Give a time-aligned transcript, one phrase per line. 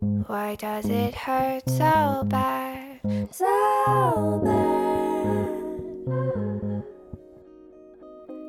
[0.00, 3.00] Why does it hurt so bad?
[3.32, 5.48] So bad.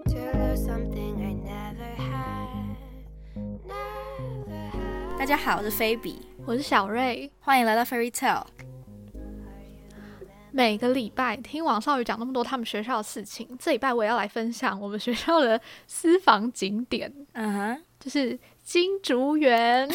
[0.09, 2.77] To lose something I never had.
[3.65, 5.17] Never had.
[5.17, 7.31] 大家好，我是菲比，我是小瑞。
[7.39, 8.45] 欢迎来到 Fairy Tale。
[10.51, 19.89] 每个礼拜听王少宇讲那么多他们学校的事情，这礼拜我也要来分享我们学校的私房景点，嗯哼，就是金竹园。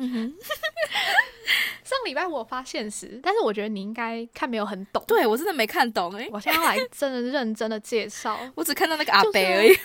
[1.84, 5.02] 上礼拜我发现时，但是我觉得你应该看没有很懂。
[5.06, 9.74] 对我真的没看懂哎、我现在来真的认真的介绍，我只看到那个阿就是北而已。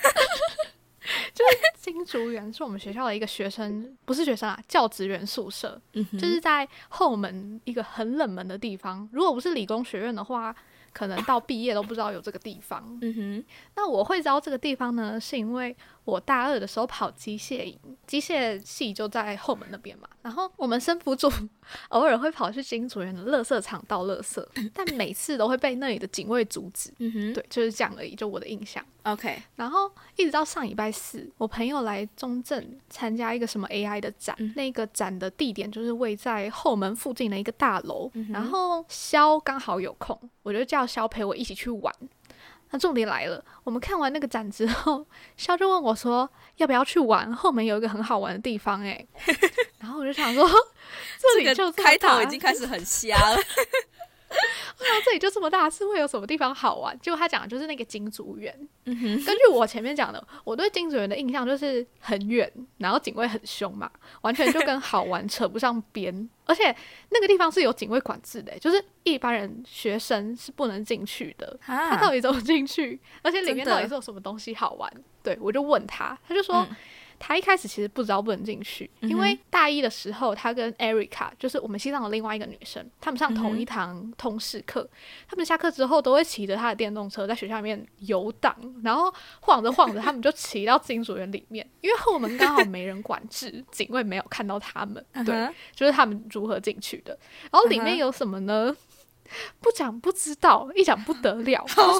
[1.77, 9.07] 金竹园是我们学校的一个学生，不是学生啊，教职员宿舍，嗯，就是在后门一个很冷门的地方。
[9.11, 10.55] 如果不是理工学院的话，
[10.93, 12.97] 可能到毕业都不知道有这个地方。
[13.03, 13.45] 嗯哼，
[13.75, 17.77] 那我会知道这个地方呢，是因为我大二的时候跑机械营，
[18.07, 20.07] 机械系就在后门那边嘛。
[20.21, 21.31] 然后我们生辅组
[21.89, 24.43] 偶尔会跑去金竹园的垃圾场倒垃圾，
[24.73, 26.91] 但每次都会被那里的警卫阻止。
[26.99, 28.83] 嗯哼，对，就是这样而已，就我的印象。
[29.03, 38.09] ，OK，然后一直到上礼拜四，我朋友来中正参加一个什么 AI 的展，嗯那个展的地点就是位在后门附近的一个大楼。
[38.13, 41.93] 嗯然后肖刚好有空，我就叫肖陪我一起去玩。
[42.71, 45.05] 那重点来了，我们看完那个展之后，
[45.37, 49.05] 肖就问我说要不要去玩，后门有一个很好玩的地方哎、
[49.79, 50.47] 然后我就想说，
[51.19, 53.37] 这里就开头已经开始很瞎了。
[54.85, 56.97] 然后这里就这么大，是会有什么地方好玩？
[56.99, 58.53] 结果他讲的就是那个金竹园。
[58.85, 63.89] 嗯哼，根据我前面讲的，我对金竹园的印象就是很远，然后警卫很凶嘛，
[64.21, 66.29] 完全就跟好玩扯不上边。
[66.45, 66.75] 而且
[67.09, 71.57] 那个地方是有警卫管制的，就是一般人学生是不能进去的。
[71.61, 72.99] 他到啊，底怎么进去？
[73.23, 74.91] 而且里面到底是有什么东西好玩？
[75.23, 76.57] 对我就问他，他就说。
[76.69, 76.75] 嗯
[77.19, 84.87] 他一开始其实不知道不能进去，因为大一的时候，他跟 Erica 就是我们系上的另外一个女生，他们上同一堂通识课，
[85.27, 97.17] 他们下课之后都会骑着他的电动车在学校里面游荡，然后晃着晃着，他们就骑到金主园里面， 因为后门刚好没人管制，警卫没有看到他们， 对，嗯就是他们如何进去的。
[97.51, 98.75] 然后里面有什么呢？
[99.59, 101.65] 不讲不知道，一讲不得了。
[101.67, 101.99] 他说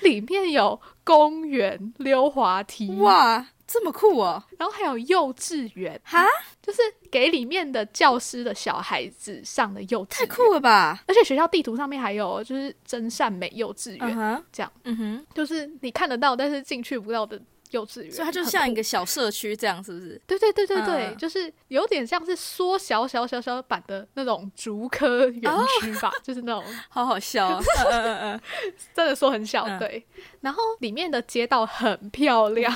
[0.00, 4.42] 里面有公园、溜滑梯，哇，这么酷哦！
[4.58, 6.24] 然后还有幼稚园，哈，
[6.62, 6.80] 就是
[7.10, 10.26] 给里面的教师的小孩子上的幼稚园。
[10.26, 11.02] 太酷了吧！
[11.06, 18.10] 而且学校地图上面还有就是真善美幼稚园，这样嗯哼，就是你看得到，但是进去不到的幼稚园。
[18.10, 20.20] 所以它就像一个小社区这样，是不是？
[20.26, 27.62] 对对对对对，嗯就是有点像是缩小小小小版的那种竹科园区吧， 就是那种 好好笑啊！
[27.90, 28.40] 嗯嗯嗯嗯，
[28.94, 30.06] 真的说很小，嗯对。
[30.40, 32.72] 然后里面的街道很漂亮，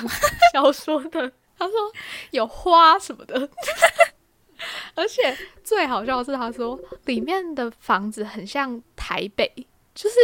[0.53, 1.73] 小说的，他说
[2.31, 3.49] 有花什么的。
[4.93, 5.33] 而且
[5.63, 9.49] 最好笑的是，他说里面的房子很像台北，
[9.99, 10.15] 就是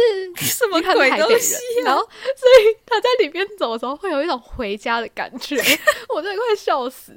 [0.46, 1.54] 什么鬼东西，
[1.84, 5.54] 然后所以他在里面走的时候会有一种回家的感觉，
[6.08, 7.12] 我真的快笑死。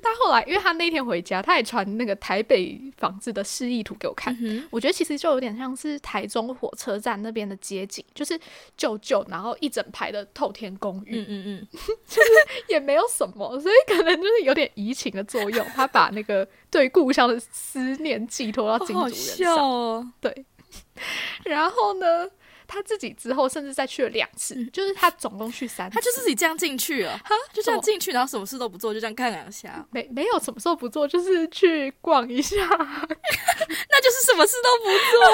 [0.00, 8.40] 但后来，因为他那天回家，他也传那个台北房子的示意图给我看，嗯，我觉得其实就有点像是台中火车站那边的街景，就是
[8.78, 11.68] 旧旧，然后一整排的透天公寓，嗯嗯嗯，
[12.68, 19.68] 也没有什么，所以可能就是有点移情的作用，他把那个对故乡的思念寄托到金好好主人笑上。
[19.68, 20.12] 哦！
[20.20, 20.46] 对，
[21.44, 22.28] 然后呢，
[22.66, 27.18] 他自己之后甚至再去了两次，就是他总共去三次，他就自己这样进去了，
[27.52, 32.56] 就这样进去，然后什么事都不做，就这样看两下， 没没有什么时候不做，就是去逛一下。
[32.58, 34.90] 那就是什么事都不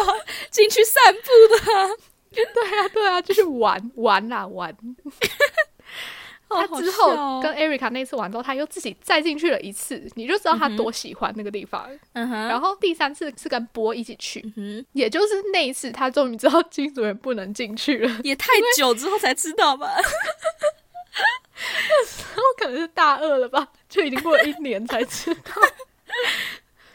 [0.06, 0.16] 做，
[0.50, 1.20] 进去散步
[1.54, 1.88] 的啊。
[2.30, 2.44] 对
[2.78, 4.74] 啊，对啊，就是玩玩啦玩。
[6.56, 11.88] 他之后跟 Erica 那次玩之后，他又自己再进去了一次，你就知道他多喜欢那个地方。
[12.12, 18.20] 嗯哼，然后第三次是跟波一起去，嗯也就是那一次，他终于知道金主人不能进去了。
[18.24, 19.86] 也太久之后才知道吧？
[22.34, 25.52] 然后可能是大二了吧，就已经过了一年才知道。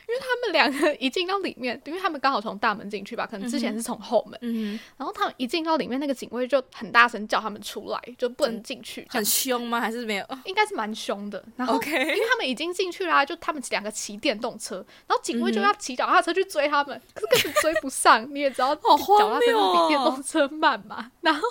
[0.08, 9.82] 因为他们两个一进到里面， 因为他们刚好从大门进去吧，可能之前是从后门，嗯然后他们一进到里面，那个警卫就很大声叫他们出来，就不能进去，很凶吗？
[9.82, 11.44] 还是没有 应该是蛮凶的。
[11.58, 14.78] 然后 OK 因为他们已经进去啦、就他们两个骑电动车，
[15.08, 18.26] 然后警卫嗯就要骑脚踏车去追他们，可是根本追不上。
[18.34, 21.12] 你也知道，脚踏车谬哦比电动车慢嘛。
[21.22, 21.42] 然后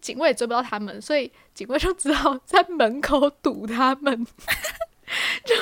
[0.00, 4.26] 警卫也追不到他们，所以警卫就只好在门口堵他们，
[5.44, 5.54] 就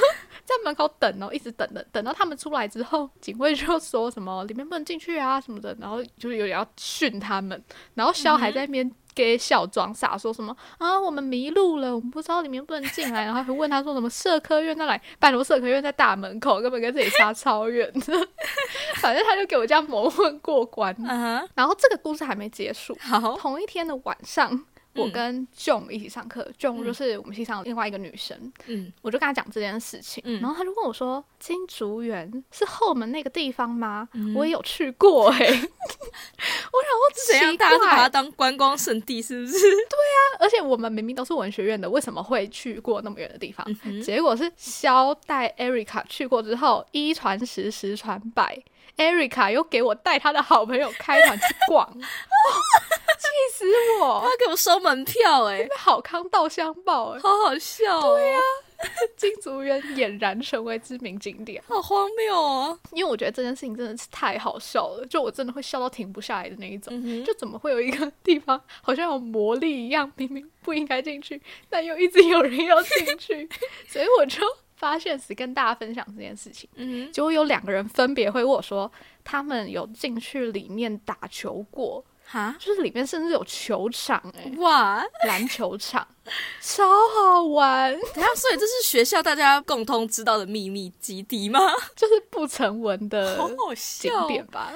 [0.58, 7.62] 在门口等哦，一直等等等到他们出来之后，警卫就说什么里面不能进去啊什么的，然后就是有点要训他们，
[7.94, 15.00] 然后肖还在那边给小装傻，说什么啊我们迷路了，我们不知道里面不能进来，然后还问他说什么社科院在哪里？
[15.18, 18.28] 拜托社科院在大门口，根本跟这里差超远的。
[18.96, 20.94] 反正他就给我这样蒙混过关。
[21.54, 24.64] 然后这个故事还没结束，好，同一天的晚上。
[24.94, 34.08] 我嗯跟 John 一起上课，John 嗯就是我们系上另外一个女生，嗯，我就跟她讲这件事情，嗯然后她就问我说：“金竹园是后门那个地方吗？
[34.14, 35.46] 嗯我也有去 过哎、欸。”
[36.72, 37.42] 我怎样？
[37.42, 39.52] 想说奇大家都把它，当观光圣地，是不是？
[39.60, 43.66] 对啊而且我们明明都是文学院的，为什么会去过那么远的地方？
[43.84, 48.58] 嗯结果是肖带 Erica 去过之后，一传十，十传百
[48.96, 51.94] ，Erica 又给我带他的好朋友开团去逛，哦
[53.18, 53.64] 气、死
[54.00, 54.20] 我！
[54.20, 58.40] 他给我收门票，哎，好康稻香报哎，好好笑，对呀，
[59.16, 61.62] 金竹园俨然成为知名景点。
[61.68, 62.76] 好荒谬哦。
[62.90, 66.92] 因为我觉得这件事情真的是太好笑了，就我真的会笑到停不下来的那一种。
[66.92, 71.40] 嗯，就怎么会有一个地方好像有魔力一样，明明不应该进去，
[71.70, 73.48] 但又一直有人要进去，
[73.88, 74.40] 所以我就
[74.82, 76.68] 发现时跟大家分享这件事情。
[76.74, 78.90] 嗯结果有两个人分别会问我说，
[79.22, 86.04] 他们有进去里面打球过，哼，哈，就是里面甚至有球场、欸，哇，篮球场，
[86.60, 86.82] 超
[87.14, 91.60] 好玩， 等一下，所以这是学校大家共同知道的秘密基地吗？
[91.94, 94.72] 就是不成文的 景笑，点吧。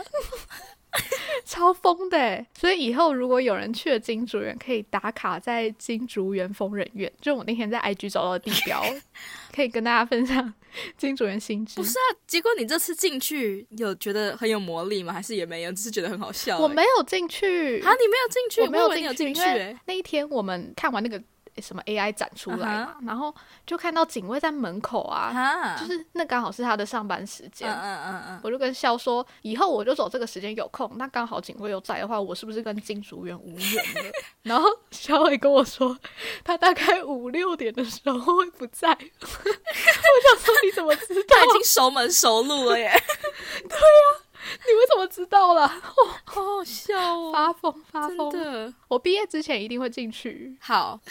[1.44, 8.82] 超疯的欸，所以以后如果有人去了金竹园，可以打卡在金竹园疯人院，就我那天在 IG 找到的地标，
[9.54, 10.52] 可以跟大家分享
[10.96, 11.84] 金竹园新知不。
[11.84, 15.12] 是啊，结果你这次进去有觉得很有魔力吗？
[15.12, 21.22] 还是也没有，只是觉得很好笑、我欸没有进去，啊，你没有进去，我没有进去有进进去，去、因为欸，那一天我们看完那个
[21.62, 23.34] 什么 AI 展出来嗯嘛，然后
[23.66, 27.70] 就看到警卫在门口啊，啊，就是那刚好是他的上班时间。
[27.70, 34.12] 嗯嗯嗯嗯，我就跟肖说，以后我就走这个时间有空，那刚好警卫又在的话，我是不是跟金竹园无缘了？
[34.42, 35.98] 然后肖伟跟我说，
[36.44, 38.88] 他大概五六点的时候会不在。
[38.92, 41.44] 我想说你怎么知道他？
[41.46, 42.90] 已经熟门熟路了耶，
[44.66, 45.66] 你为什么知道啦？
[46.24, 48.32] 好好笑哦，发疯发真疯！
[48.32, 50.56] 的我毕业之前一定会进去。
[50.60, 51.00] 好。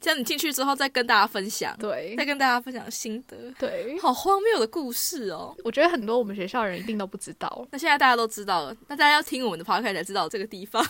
[0.00, 5.56] 这样你进去之后再跟大家分享，对再跟大家分享心得，对，好荒谬的故事哦。
[5.64, 7.66] 我觉得很多我们学校的人一定都不知道。
[7.70, 10.84] 那现在大家都知道了，那大家要听我们的 podcast 才知道这个地方。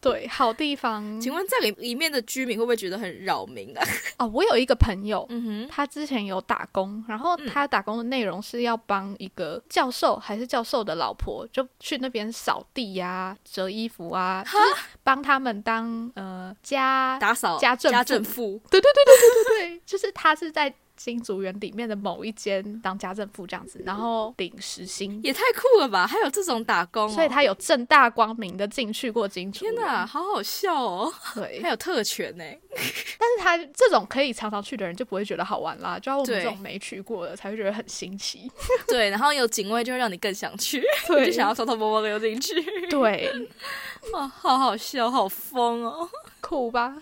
[0.00, 1.20] 对，好地方。
[1.20, 3.84] 请问在里里面的居民会不会觉得很扰民啊？
[4.18, 26.06] 哦，我有一个朋友，嗯哼，他之前有打工，然后嗯他打工的内容是要帮一个教授还是教授的老婆，就去那边扫地呀、折衣服啊，就是帮他们当呃家，打扫家政妇家政妇，对对对对对对对， 就是他是在新竹园里面的某一间当家政妇这样子，然后领时薪，也太酷了吧！
[26.06, 29.74] 还有这种打工、哦，所以他有正大光明的进去过金竹园。
[29.74, 31.10] 天哪，好好笑哦！
[31.34, 32.44] 对还，有特权呢，
[33.18, 38.52] 但是他这种可以常常去的人就不会觉得好玩啦，就要我们对这种没去过的才会觉得很新奇。
[38.86, 42.62] 对，然后有警卫就会让你更想去，对就想要偷偷摸摸溜进去。
[42.90, 43.32] 对，
[44.12, 46.06] 哇， 好好笑，好疯哦！
[46.42, 46.94] 酷吧？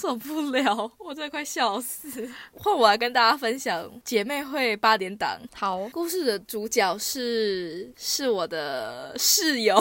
[0.00, 2.26] 受不了，我真的快笑死。
[2.52, 5.38] 换我来跟大家分享姐妹会八点档。
[5.54, 9.78] 好，故事的主角是是我的室友，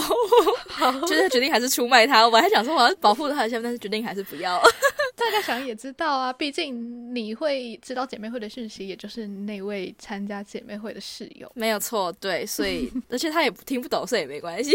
[1.08, 2.28] 就是决定还是出卖他。
[2.28, 4.62] 我还想说我要保护他一下，但是决定还是不要。
[5.16, 11.50] 大家想也知道啊，毕竟你会知道姐妹会的讯息，也就是那位参加姐妹会的室友。
[11.56, 14.74] 没有错，对，所以 而且他也听不懂，所以也没关系。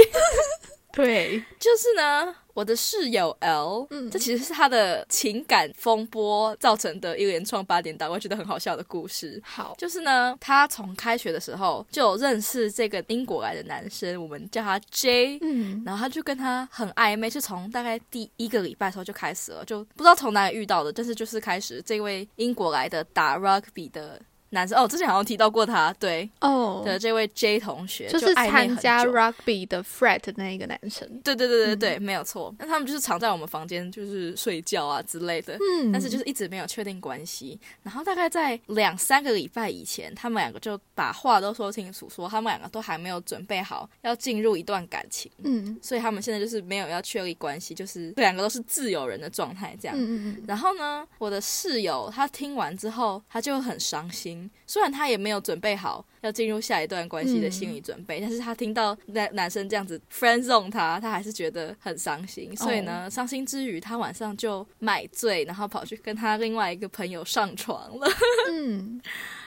[0.92, 9.40] 对，就是呢，我的室友 L，嗯这其实是他的情感风波造成的一连串八点档，我觉得很好笑的故事。
[9.44, 15.38] 好，就是呢，他从开学的时候就有认识这个英国来的男生，我们叫他 J。
[15.42, 24.20] 嗯，然后他就跟他很暧昧，是从大概第一个礼拜的时候就开始了，就不知道从哪里遇到的，但是就是开始这位英国来的打 rugby 的
[24.54, 31.06] 男生，哦，之前好像提到过他，对哦，的这位 J 同学，就是参加久 rugby 的 Fred 那一个男生。
[31.22, 32.54] 对对对对嗯对，没有错。
[32.58, 37.58] 那他们就是常在我们房间就是睡觉啊之类的，嗯但是就是一直没有确定关系。
[37.82, 49.96] 然后大概在两三个礼拜以前，他们两个就把话都说清楚，说他们两个都还没有准备好要进入一段感情，嗯所以他们现在就是没有要确立关系，就是两个都是自由人的状态这样。
[49.98, 54.43] 嗯嗯然后呢，我的室友他听完之后，他就很伤心。
[54.66, 62.54] 虽然他也没有准备好要进入下一段关系的心理准备，但是他听到男男生这样子 friend zone 他，他还是觉得很伤心。
[62.56, 68.08] 所以呢，伤心之余，他晚上就买醉，然后跑去跟他另外一个朋友上床了。
[68.50, 69.00] 嗯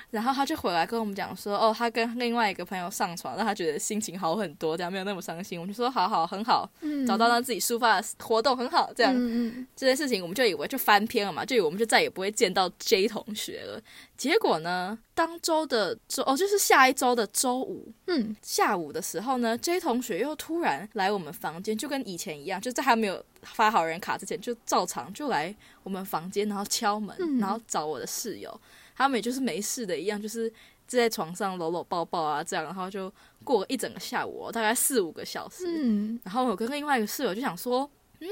[0.09, 5.59] 然后他就回来跟我们讲说，哦，他跟另外一个朋友上床，让他觉得心情好很多，这样没有那么伤心。
[5.59, 9.13] 我们就说好好很好，嗯找到让自己抒发的活动很好，这样。
[9.75, 13.81] 这件事情，我们就以为就翻篇了嘛，就以为我们就再也不会见到 J 同学了。
[14.15, 28.59] 结果呢，当周的周哦，就是下一周的周五嗯下午的时候呢，J 同学又突然来我们房间，就跟以前一样，就在他没有发好人卡之前，就照常就来我们房间，然后敲门，嗯然后找我的室友，
[28.97, 30.49] 他们也就是没事的一样，就是
[30.87, 33.13] 坐在床上搂搂抱抱啊，这样，然后就
[33.43, 35.65] 过了一整个下午、哦，大概四五个小时。
[35.67, 37.89] 嗯然后我跟另外一个室友就想说，
[38.19, 38.27] 嗯，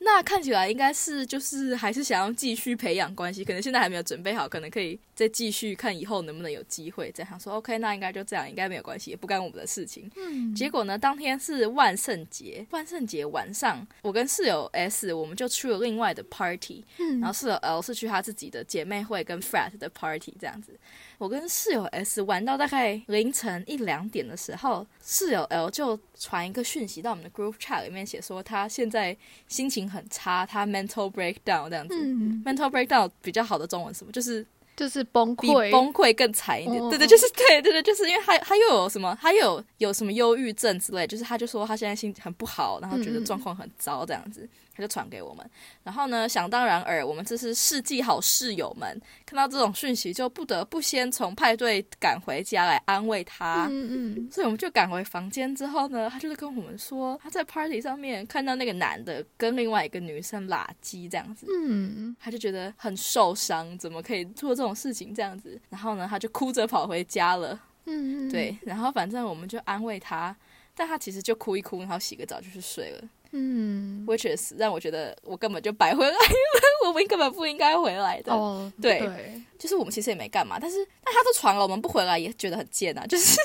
[0.00, 7.10] 那看起来应该是就是还是想要继续培养关系，可能现在还没有准备好，可能可以再继续看以后能不能有机会。
[7.12, 10.10] 这样想说，OK，那应该就这样，应该没有关系，也不干我们的事情。
[10.16, 20.78] 嗯结果呢，当天是万圣节，万圣节晚上，我跟室友 S 我们就去了另外的 party，嗯然后室友 L 是去他自己的姐妹会跟 frat 的 party 这样子。
[21.18, 29.16] 我跟室友 S 玩到大概凌晨一两点的时候，室友 L 就传一个讯息到我们的 group chat 里面，写说他现在
[29.48, 31.94] 心情很差，他 mental breakdown 这样子。
[31.96, 34.12] 嗯，mental breakdown 比较好的中文是什么？
[34.12, 34.46] 就是
[34.76, 36.80] 就是崩比溃，崩溃更惨一点。
[36.80, 44.48] 哦对对，就是对对对，就是因为他他又有什么，他又有有什么忧郁症之类，就是他就说他现在心情很不好，然后觉得状况很糟这样子，
[44.78, 45.44] 他就传给我们。
[45.82, 48.88] 然后呢，想当然尔，我们这是世纪好室友们，
[49.26, 53.66] 看到这种讯息就不得不先从派对赶回家来安慰他。
[53.68, 65.60] 嗯嗯所以我们就赶回房间之后呢，他就是跟我们说，他在 party 上面看到那个男的跟另外一个女生拉鸡这样子，嗯他就觉得很受伤，怎么可以做这种事情这样子？
[65.68, 67.60] 然后呢，他就哭着跑回家了。
[67.90, 70.36] 嗯，对，然后反正我们就安慰他，
[70.74, 73.08] 但他其实就哭一哭，然后洗个澡就去睡了。
[73.32, 76.18] 嗯，which is 让我觉得我根本就白回来了，
[76.88, 78.32] 我们根本不应该回来的。
[78.32, 83.06] 哦，对对，就是我们其实也没干嘛，但是但他都传了，我们不回来也觉得很贱啊。
[83.06, 83.38] 就是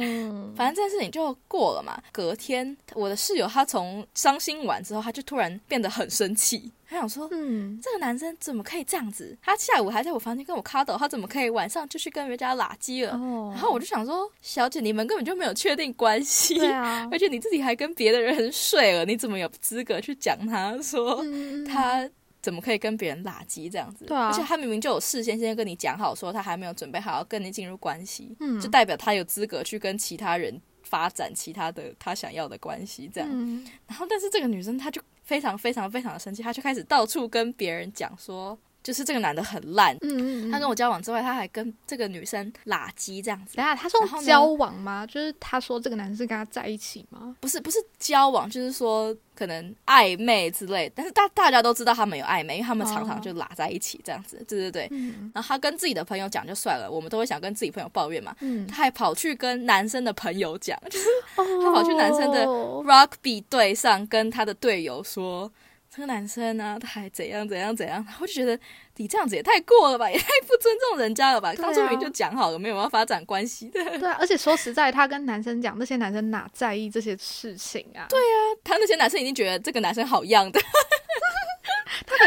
[0.00, 2.00] 嗯，反正这件事情就过了嘛。
[2.12, 7.28] 隔天我的室友他从伤心完之后，他就突然变得很生气，他想说。
[7.32, 9.36] 嗯，这个男生怎么可以这样子？
[9.42, 13.12] 他下午还在我房间跟我 cuddle，他怎么可以晚上就去跟人家拉鸡了？
[13.12, 16.58] 哦，然后我就想说，小姐，你们根本就没有确定关系，
[17.10, 22.08] 而且你自己还跟别的人睡了，你怎么有资格去讲他说嗯，他
[22.46, 24.04] 怎么可以跟别人拉鸡这样子？
[24.04, 33.28] 对啊而且他明明就有事先先跟你讲好，说他还没有准备好要跟你进入关系，嗯就代表他有资格去跟其他人发展其他的他想要的关系这样。
[33.32, 39.96] 嗯然后，但是这个女生她就非常非常非常的生气，她就开始到处跟别人讲说，就是这个男的很烂。
[40.02, 45.04] 嗯嗯，他跟我交往之外，他还跟这个女生拉鸡这样子等一，下他说交往吗？
[45.04, 47.34] 就是他说这个男生跟他在一起吗？
[47.40, 54.86] 不是不是交往，就是说可能暧昧之类，但是大大家都知道他们有暧昧，因为他们常常就拉在一起这样子，对对对。
[54.92, 65.50] 嗯然后他跟自己的朋友讲就算了，我们都会想跟自己朋友抱怨嘛，嗯，他还跑去跟男生的朋友讲，就是他他跑去男生的 rugby 队上跟他的队友说。
[65.96, 68.58] 这个男生呢、他还怎样怎样怎样，我就觉得
[68.96, 71.54] 你这样子也太过了吧，也太不尊重人家了吧。
[71.54, 73.82] 当初明明就讲好了，没有要发展关系的。
[73.98, 78.04] 对啊，而且说实在，他跟男生讲，那些男生哪在意这些事情啊？
[78.10, 80.60] 对啊，他那些男生已经觉得这个男生好样的，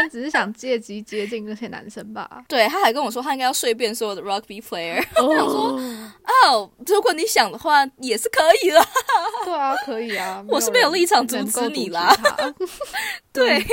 [0.00, 2.28] 能只是想借机接近那些男生吧。
[2.48, 5.04] 对，他还跟我说他应该要睡遍所有的 rugby player。
[5.22, 5.80] 我想说，
[6.46, 8.84] 哦，如果你想的话，也是可以啦。
[9.44, 12.14] 对啊，可以啊，我是没有立场阻止你啦
[13.32, 13.64] 对，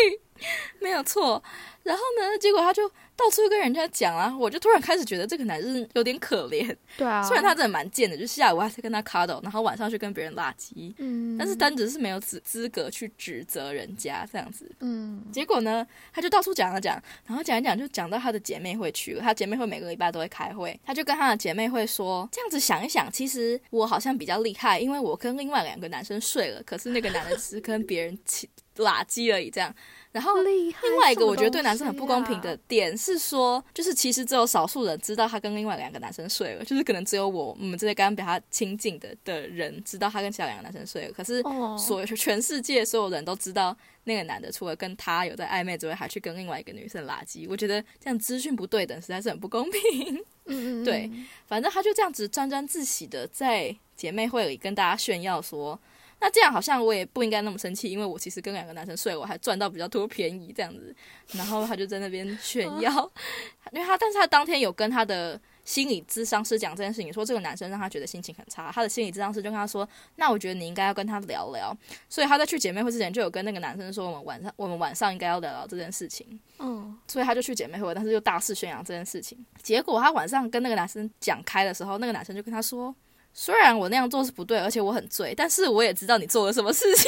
[0.80, 1.42] 没有错。
[1.88, 6.76] 然后呢，结果他就到处跟人家讲啊，我就突然开始觉得这个男生有点可怜。
[6.98, 14.70] 对啊，虽然他真的蛮贱的，就下午还是跟他 cuddle，然后晚上去跟别人拉鸡，嗯，但是单子是没有资资格去指责人家这样子。
[14.82, 19.22] 嗯结果呢，他就到处讲啊讲，然后讲一讲就讲到他的姐妹会去了。
[19.22, 29.74] 他姐妹会每个礼拜都会开会，他就跟他的姐妹会说，这样子想一想，其实我好像比较厉害，因为我跟另外两个男生睡了，可是那个男的只是跟别人起拉鸡而已，这样。
[30.12, 30.32] 然后。
[30.38, 41.42] 另外一个我觉得对男生很不公平的点是说，就是其实只有少数人知道他跟另外两个男生睡了，就是可能只有我我们这些刚刚比他亲近的的人知道他跟其他两个男生睡了，可是
[41.78, 47.48] 所有全世界所有人都知道那个男的除了跟他有在暧昧之外，还去跟另外一个女生拉鸡。
[47.48, 50.16] 我觉得这样资讯不对等实在是很不公平。
[50.16, 50.22] 嗯
[50.82, 51.12] 嗯，嗯对，
[51.46, 55.80] 反正他就这样子沾沾自喜的在姐妹会里跟大家炫耀说。
[56.20, 60.96] 那这样好像我也不应该那么生气，因为我其实跟两个男生睡，我还赚到比较多便宜这样子。
[61.34, 62.92] 然后他就在那边炫耀，
[63.72, 71.76] 因为他但是他当天有跟他的心理咨商师讲这件事情，说这个男生让他觉得心情很差，他的心理咨商师就跟他说，那我觉得你应该要跟他聊聊。
[72.10, 76.40] 所以他在去姐妹会之前就有跟那个男生说，我们晚上我们晚上应该要聊聊这件事情。
[76.60, 79.38] 嗯，所以他就去姐妹会，但是又大肆宣扬这件事情。
[79.62, 82.96] 结果他晚上跟那个男生讲开的时候，那个男生就跟他说，
[83.40, 87.08] 虽然我那样做是不对，而且我很醉，但是我也知道你做了什么事情。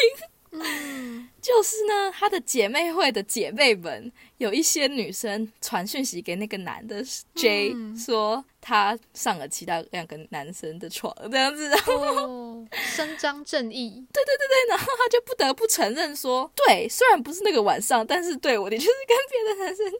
[1.41, 14.21] 就是呢，她的姐妹会的姐妹们有一些女生传讯息给那个男的 J 说，他上了其他两个男生的床，这样子，然后哦，伸张正义，对，
[14.69, 19.91] 然后他就不得不承认说，对，虽然不是那个晚上，但是对我的确是跟别的男生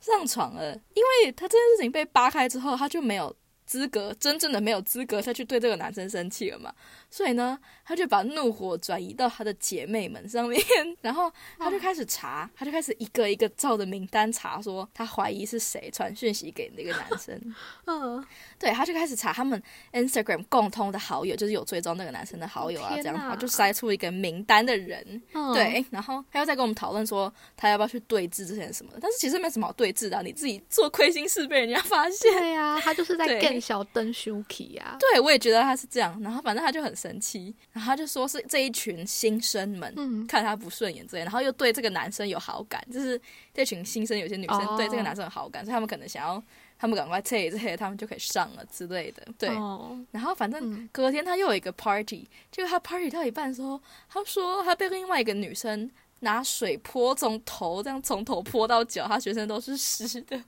[0.00, 3.34] 上床了，因为他这件事情被扒开之后，他就没有。
[3.74, 6.72] 资格真正的没有资格再去对这个男生生气了嘛？
[7.14, 10.60] 所以呢，他就把怒火转移到他的姐妹们上面，
[11.00, 17.40] 然后他就开始查，他就开始一个一个照着名单查，说他怀疑是谁传讯息给那个男生。
[17.86, 18.26] 嗯，
[18.58, 25.22] 对，他就开始查他们 Instagram 共通的好友，就是有追踪那个男生的好友啊，这样，就筛出一个名单的人。
[25.34, 32.32] 嗯，对，然后他又在跟我们讨论说他要不要去对峙这些什么的，但是其实没什么好对峙的啊、你自己做亏心事被人家发现。
[32.40, 40.26] 对呀、他就是在对更小灯 Shuki 啊，对，我也觉得他是这样，然后反正他就很生气，然后他就说是这一群新生们嗯。
[40.26, 43.20] 看他不顺眼之类，然后又对这个男生有好感，就是
[43.52, 44.76] 这群新生有些女生哦。
[44.76, 46.42] 对这个男生有好感，所以他们可能想要
[46.78, 49.22] 他们赶快退这些，他们就可以上了之类的。
[49.38, 50.88] 对，哦，然后反正嗯。
[50.90, 60.42] 隔天他又有一个 party，结果他 party 到一半的时候，他说他被另外一个女生拿水泼，从头这样从头泼到脚，他全身都是湿的，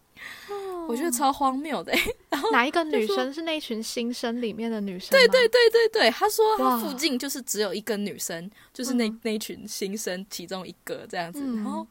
[0.88, 2.16] 我觉得超荒谬的、 欸。
[2.52, 5.10] 哪一个女生是那群新生里面的女生？
[5.10, 11.86] 对对，对对对，他说他附近就是只有一个女生，就是那、嗯那群新生其中一个这样子，嗯然后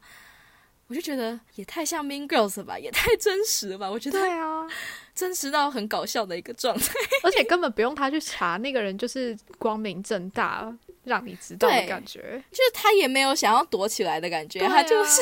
[0.88, 4.66] 我就觉得也太像 Mean Girls 了吧，也太真实了吧，我觉得对啊，
[5.14, 6.94] 真实到很搞笑的一个状态。
[7.24, 10.72] 而且根本不用他去查，那个人就是光明正大
[11.04, 12.42] 让你知道的感觉。
[12.50, 15.20] 就是他也没有想要躲起来的感觉，啊他就是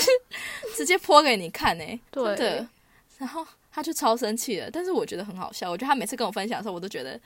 [0.77, 2.69] 直接泼给你看呢、对的。
[3.25, 5.71] 然后他就超生气了，但是我觉得很好笑。
[5.71, 7.19] 我觉得他每次跟我分享的时候，我都觉得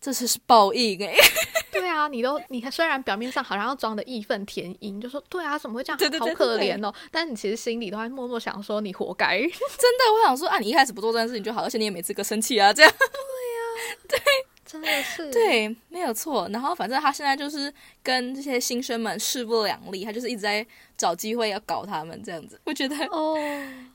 [0.00, 1.12] 这是是报应哎、
[1.72, 9.38] 对啊，你都你虽然表面上好像要装的义愤填膺，就说对啊，怎么会这样，对对对好可怜哦，但你其实心里都在默默想说你活该。
[9.42, 12.92] 真的，我想说啊，你一开始不做这件事情就好，而且你也没资格生气啊，这样。
[14.70, 16.46] 真的是， 对，没有错。
[16.52, 17.72] 然后反正他现在就是
[18.02, 20.64] 跟这些新生们势不两立，他就是一直在
[20.96, 22.60] 找机会要搞他们这样子。
[22.64, 23.36] 我觉得哦，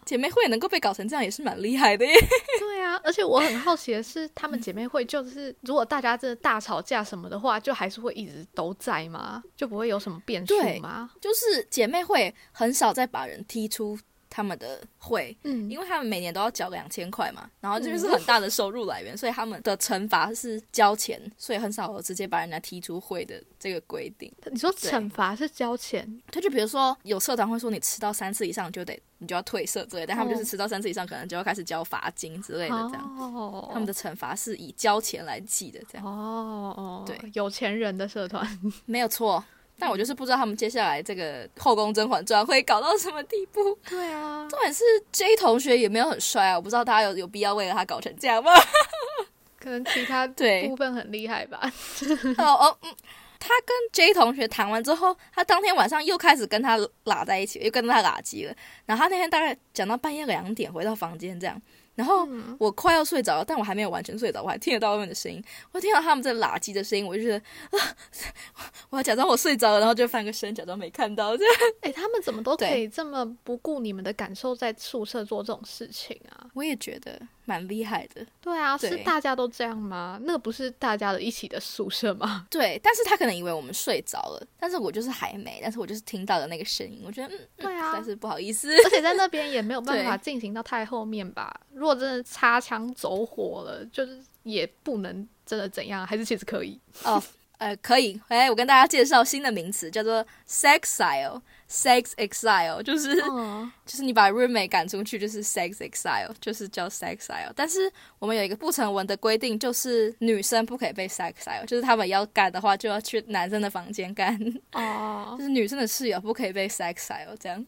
[0.03, 2.13] 姐妹会能够被搞成这样也是蛮厉害的耶。
[2.59, 9.43] 对啊，而且我很好奇的是，他们姐妹会就是如果大家真的大吵架什么的话，就还是会一直都在吗？
[9.55, 11.11] 就不会有什么变数吗？
[11.21, 13.97] 就是姐妹会很少再把人踢出
[14.35, 24.33] 他们的会，嗯，因为他们每年都要缴两千块嘛，然后这就是很大的收入来源，所以他们的惩罚是交钱，所以很少有直接把人家踢出会的这个规定。
[24.51, 30.49] 你说惩罚是交钱，他就比如说有社团会说你迟到三次以上就得你就要退社之类的，但他们就是哦。
[30.49, 33.17] 迟到三次以上可能就要开始交罚金之类的这样。
[33.19, 36.07] 哦，他们的惩罚是以交钱来计的，这样。
[36.07, 38.47] 哦哦，对，有钱人的社团，
[38.87, 39.43] 没有错。
[39.79, 43.77] 但我就是不知道他们接下来这个《后宫甄嬛传》会搞到什么地步。
[43.89, 48.51] 对啊，重点是 J 同学也没有很帅啊，我不知道大家有有必要为了他搞成这样吗？
[49.59, 51.59] 可能其他 对部分很厉害吧。
[52.37, 52.95] 哦哦，嗯，
[53.39, 58.53] 他跟 J 同学谈完之后，他当天晚上又开始跟他拉在一起，又跟他拉鸡了。
[58.85, 61.61] 然后他那天大概讲到半夜两点回到房间这样，
[61.95, 65.43] 然后嗯我快要睡着了，但我还没有完全睡着，我还听得到外面的声音。
[65.71, 67.95] 我听到他们在拉鸡的声音，我就觉得啊，
[68.89, 71.53] 我要假装我睡着了，然后就翻个身，假装没看到这样。
[71.81, 76.49] 哎、他们怎么都可以这么不顾你们的感受，在宿舍做这种事情啊？
[76.53, 80.19] 我也觉得蛮厉害的，对啊，对是大家都这样吗？
[80.23, 82.45] 那个不是大家的一起的宿舍吗？
[82.51, 82.79] 对。
[82.83, 91.53] 但是他可能以为我们睡着了，但是我就是还没，但是我就是听到了那个声音，我觉得嗯，嗯对啊但是不好意思，而且在那边也没有办法进行到太后面吧？
[91.73, 96.79] 如果真的擦枪走火了，就是也不能真的怎样，还是其实可以。
[97.03, 97.21] 哦，
[97.57, 100.25] 呃，可以，哎，我跟大家介绍新的名词，叫做
[101.73, 107.51] sexile，sex exile，就是、嗯， 就是你把 roommate 赶出去，就是 sex exile，就是叫 sexile。
[107.55, 114.37] 但是我们有一个不成文的规定，就是女生不可以被 sexile，就是他们要干的话，就要去男生的房间干，
[114.73, 117.65] 哦 就是女生的室友不可以被 sexile，这样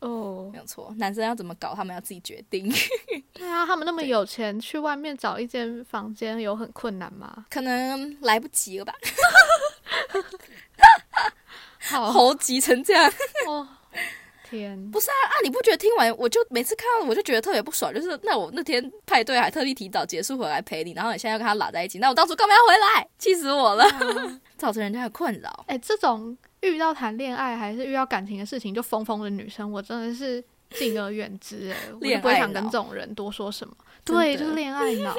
[0.00, 0.94] 哦 没，有错。
[0.98, 2.70] 男生要怎么搞，他们要自己决定。
[3.32, 7.46] 对啊，他们那么有钱，去外面找一间房间有很困难吗？
[7.50, 8.94] 可能来不及了吧，
[10.08, 10.20] 好
[11.90, 13.12] 猴急成这样。
[13.48, 13.66] 哦，
[14.48, 15.34] 天，不是啊啊！
[15.42, 17.94] 你不觉得听完我就每次看到我就觉得特别不爽？
[17.94, 23.08] 就是那我那天派对还特地提早结束回来陪你，然后你现在要跟他拉在一起，那我当初干嘛要回来？
[23.18, 23.84] 气死我了，
[24.56, 25.64] 造成人家的困扰。
[25.68, 33.74] 哎、这种遇到谈恋爱还是遇到感情的事情就疯疯的女生，我真的是敬而远之哎，我就不想跟这种人多说什么。
[34.04, 35.14] 对，就是恋爱脑。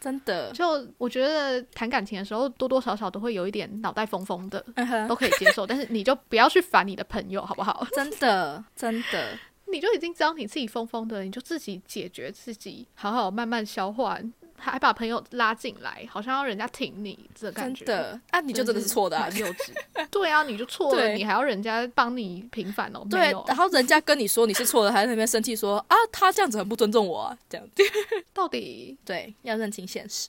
[0.00, 4.64] 真的，就我觉得谈感情的时候，多多少少都会有一点脑袋疯疯的，
[5.08, 5.66] 都可以接受。
[5.66, 7.86] 但是你就不要去烦你的朋友，好不好？
[7.92, 9.38] 真 的真的，
[9.72, 14.18] 你就已经知道你自己疯疯的，你就自己解决自己，好好慢慢消化，
[14.58, 17.84] 还把朋友拉进来，好像要人家挺你这感觉。
[17.84, 18.40] 真的啊！
[18.40, 19.72] 你就真的是错的、啊，幼稚。
[20.10, 23.06] 对啊，你就错了，你还要人家帮你平反哦？
[23.10, 27.82] 对，然后人家跟你说你是错的，还在那边生气说啊，他这样子很不尊重我啊，这样子
[28.32, 30.28] 到底对，要认清现实。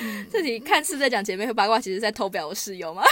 [0.00, 3.02] 嗯自己看似在讲姐妹和八卦，其实在偷表我室友吗？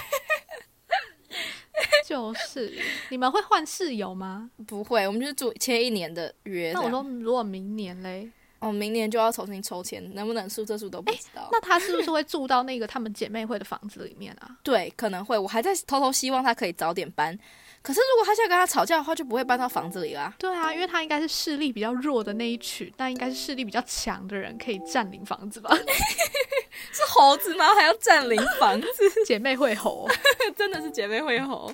[2.07, 2.73] 就是
[3.09, 4.51] 你们会换室友吗？
[4.67, 6.73] 不会，我们就是住签一年的约。
[6.73, 11.49] 那我说，如果明年嘞，哦，明年就要重新抽签，能不能宿舍住都不知道。
[11.51, 14.51] 那他是不是会住到那个他们姐妹会的房子里面啊？
[14.63, 17.37] 对，可能会，我还在偷偷希望他可以早点搬。
[17.83, 20.35] 可是如果他现在跟他吵架的话，就不会搬到房子里啦。
[20.39, 25.75] 对啊，因为他应该是势力比较弱的那一群，但应该是势力比较强的人可以占领房子吧？
[26.93, 27.75] 是猴子吗？
[27.75, 28.89] 还要占领房子？
[29.25, 30.07] 姐妹会吼，
[30.55, 31.73] 真的是姐妹会吼，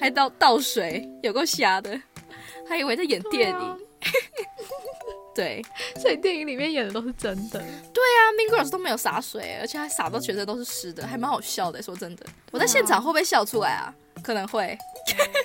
[0.00, 2.00] 还倒倒水，有够瞎的，
[2.66, 3.78] 还以为在演电影。
[5.34, 5.64] 啊对
[6.00, 7.58] 所以电影里面演的都是真的。
[7.58, 11.82] 对啊，Mean Girls 都没有洒水，而且还洒到全身都是湿的，还蛮好笑的。
[11.82, 13.92] 说真的，我在现场会不会笑出来啊？
[14.22, 14.78] 可能会。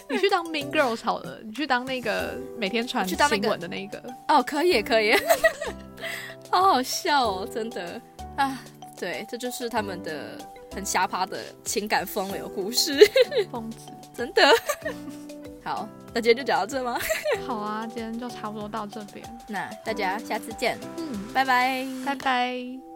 [0.10, 4.02] 你去当 Mean Girls 好了，你去当那个每天传新闻的那个。
[4.28, 5.14] 哦，可以可以，
[6.50, 8.00] 好好笑哦，真的
[8.38, 8.64] 啊。
[8.98, 10.38] 对，这就是他们的
[10.74, 13.00] 很瞎趴的情感风流故事，
[13.52, 13.78] 疯子。
[14.16, 14.44] 真的。
[15.64, 16.98] 好，那今天就讲到这吗？
[17.48, 19.26] 好啊，今天就差不多到这边。
[19.48, 22.89] 那大家下次见，嗯，拜拜，拜拜。